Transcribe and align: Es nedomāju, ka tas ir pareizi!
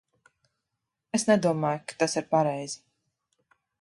Es 1.17 1.27
nedomāju, 1.31 1.83
ka 1.91 1.99
tas 2.05 2.17
ir 2.23 2.27
pareizi! 2.33 2.81